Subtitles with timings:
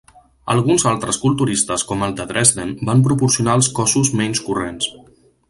[0.51, 4.91] Alguns altres culturistes com el de Dresden van proporcionar els cossos menys corrents.